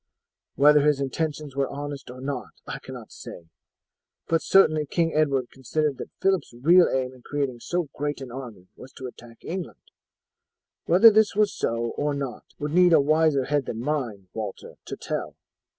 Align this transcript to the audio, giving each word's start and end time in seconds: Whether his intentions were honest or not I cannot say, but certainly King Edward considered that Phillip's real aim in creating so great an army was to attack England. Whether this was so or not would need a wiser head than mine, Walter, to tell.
Whether 0.55 0.81
his 0.81 0.99
intentions 0.99 1.55
were 1.55 1.69
honest 1.69 2.09
or 2.09 2.21
not 2.21 2.53
I 2.65 2.79
cannot 2.79 3.11
say, 3.11 3.49
but 4.27 4.41
certainly 4.41 4.87
King 4.87 5.13
Edward 5.13 5.51
considered 5.51 5.99
that 5.99 6.09
Phillip's 6.19 6.55
real 6.59 6.89
aim 6.89 7.13
in 7.13 7.21
creating 7.21 7.59
so 7.59 7.87
great 7.93 8.19
an 8.19 8.31
army 8.31 8.67
was 8.75 8.91
to 8.93 9.05
attack 9.05 9.37
England. 9.45 9.77
Whether 10.87 11.11
this 11.11 11.35
was 11.35 11.53
so 11.53 11.93
or 11.97 12.15
not 12.15 12.45
would 12.57 12.71
need 12.73 12.93
a 12.93 12.99
wiser 12.99 13.45
head 13.45 13.67
than 13.67 13.79
mine, 13.81 14.27
Walter, 14.33 14.73
to 14.85 14.97
tell. 14.97 15.35